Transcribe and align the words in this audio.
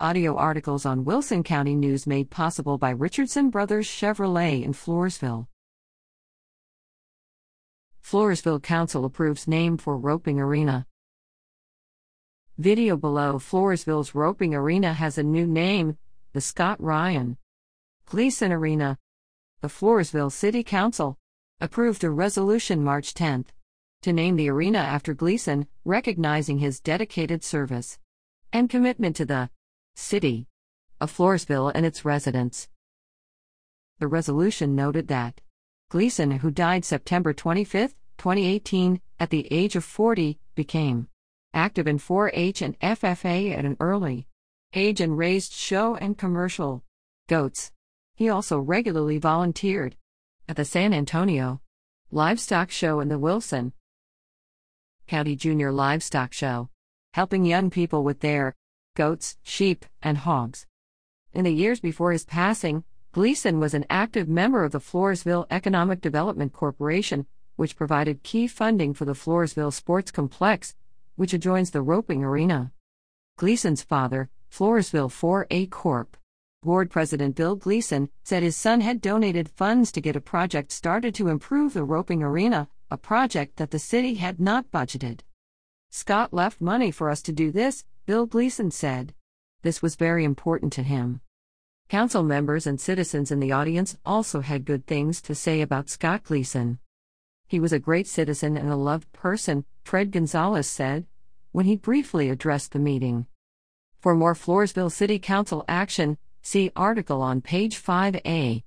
Audio 0.00 0.34
articles 0.34 0.84
on 0.84 1.04
Wilson 1.04 1.44
County 1.44 1.76
News 1.76 2.04
made 2.04 2.28
possible 2.28 2.78
by 2.78 2.90
Richardson 2.90 3.48
Brothers 3.48 3.86
Chevrolet 3.86 4.64
in 4.64 4.72
Floresville. 4.72 5.46
Floresville 8.02 8.60
Council 8.60 9.04
approves 9.04 9.46
name 9.46 9.76
for 9.76 9.96
roping 9.96 10.40
arena. 10.40 10.88
Video 12.58 12.96
below 12.96 13.34
Floresville's 13.34 14.16
roping 14.16 14.52
arena 14.52 14.92
has 14.94 15.16
a 15.16 15.22
new 15.22 15.46
name, 15.46 15.96
the 16.32 16.40
Scott 16.40 16.82
Ryan 16.82 17.36
Gleason 18.04 18.50
Arena. 18.50 18.98
The 19.60 19.68
Floresville 19.68 20.32
City 20.32 20.64
Council 20.64 21.16
approved 21.60 22.02
a 22.02 22.10
resolution 22.10 22.82
March 22.82 23.14
10 23.14 23.46
to 24.02 24.12
name 24.12 24.34
the 24.34 24.50
arena 24.50 24.80
after 24.80 25.14
Gleason, 25.14 25.68
recognizing 25.84 26.58
his 26.58 26.80
dedicated 26.80 27.44
service 27.44 28.00
and 28.52 28.68
commitment 28.68 29.14
to 29.16 29.24
the 29.24 29.50
city 29.94 30.48
of 31.00 31.12
Floresville 31.12 31.72
and 31.74 31.86
its 31.86 32.04
residents. 32.04 32.68
The 33.98 34.08
resolution 34.08 34.74
noted 34.74 35.08
that 35.08 35.40
Gleason, 35.90 36.32
who 36.32 36.50
died 36.50 36.84
September 36.84 37.32
25, 37.32 37.94
2018, 38.18 39.00
at 39.20 39.30
the 39.30 39.46
age 39.52 39.76
of 39.76 39.84
40, 39.84 40.38
became 40.54 41.08
active 41.52 41.86
in 41.86 41.98
4 41.98 42.30
H 42.34 42.62
and 42.62 42.78
FFA 42.80 43.56
at 43.56 43.64
an 43.64 43.76
early 43.80 44.26
age 44.74 45.00
and 45.00 45.16
raised 45.16 45.52
show 45.52 45.94
and 45.94 46.18
commercial 46.18 46.82
goats. 47.28 47.70
He 48.16 48.28
also 48.28 48.58
regularly 48.58 49.18
volunteered 49.18 49.96
at 50.48 50.56
the 50.56 50.64
San 50.64 50.92
Antonio 50.92 51.60
Livestock 52.10 52.70
Show 52.70 53.00
and 53.00 53.10
the 53.10 53.18
Wilson 53.18 53.72
County 55.06 55.36
Junior 55.36 55.70
Livestock 55.70 56.32
Show, 56.32 56.70
helping 57.12 57.44
young 57.44 57.70
people 57.70 58.02
with 58.02 58.20
their 58.20 58.54
goats, 58.94 59.36
sheep, 59.42 59.84
and 60.02 60.18
hogs. 60.18 60.66
In 61.32 61.44
the 61.44 61.52
years 61.52 61.80
before 61.80 62.12
his 62.12 62.24
passing, 62.24 62.84
Gleason 63.12 63.60
was 63.60 63.74
an 63.74 63.86
active 63.90 64.28
member 64.28 64.64
of 64.64 64.72
the 64.72 64.80
Floresville 64.80 65.46
Economic 65.50 66.00
Development 66.00 66.52
Corporation, 66.52 67.26
which 67.56 67.76
provided 67.76 68.22
key 68.22 68.46
funding 68.46 68.94
for 68.94 69.04
the 69.04 69.12
Floresville 69.12 69.72
Sports 69.72 70.10
Complex, 70.10 70.74
which 71.16 71.32
adjoins 71.32 71.70
the 71.70 71.82
roping 71.82 72.24
arena. 72.24 72.72
Gleason's 73.36 73.82
father, 73.82 74.30
Floresville 74.50 75.10
4A 75.10 75.70
Corp. 75.70 76.16
Board 76.62 76.90
President 76.90 77.36
Bill 77.36 77.56
Gleason 77.56 78.08
said 78.22 78.42
his 78.42 78.56
son 78.56 78.80
had 78.80 79.00
donated 79.00 79.48
funds 79.48 79.92
to 79.92 80.00
get 80.00 80.16
a 80.16 80.20
project 80.20 80.72
started 80.72 81.14
to 81.14 81.28
improve 81.28 81.74
the 81.74 81.84
roping 81.84 82.22
arena, 82.22 82.68
a 82.90 82.96
project 82.96 83.56
that 83.56 83.70
the 83.70 83.78
city 83.78 84.14
had 84.14 84.40
not 84.40 84.70
budgeted. 84.70 85.20
Scott 85.96 86.34
left 86.34 86.60
money 86.60 86.90
for 86.90 87.08
us 87.08 87.22
to 87.22 87.30
do 87.30 87.52
this, 87.52 87.84
Bill 88.04 88.26
Gleason 88.26 88.72
said. 88.72 89.14
This 89.62 89.80
was 89.80 89.94
very 89.94 90.24
important 90.24 90.72
to 90.72 90.82
him. 90.82 91.20
Council 91.88 92.24
members 92.24 92.66
and 92.66 92.80
citizens 92.80 93.30
in 93.30 93.38
the 93.38 93.52
audience 93.52 93.96
also 94.04 94.40
had 94.40 94.64
good 94.64 94.88
things 94.88 95.22
to 95.22 95.36
say 95.36 95.60
about 95.60 95.88
Scott 95.88 96.24
Gleason. 96.24 96.80
He 97.46 97.60
was 97.60 97.72
a 97.72 97.78
great 97.78 98.08
citizen 98.08 98.56
and 98.56 98.68
a 98.70 98.74
loved 98.74 99.12
person, 99.12 99.66
Fred 99.84 100.10
Gonzalez 100.10 100.66
said, 100.66 101.06
when 101.52 101.64
he 101.64 101.76
briefly 101.76 102.28
addressed 102.28 102.72
the 102.72 102.80
meeting. 102.80 103.28
For 104.00 104.16
more 104.16 104.34
Floresville 104.34 104.90
City 104.90 105.20
Council 105.20 105.64
action, 105.68 106.18
see 106.42 106.72
article 106.74 107.22
on 107.22 107.40
page 107.40 107.80
5A. 107.80 108.64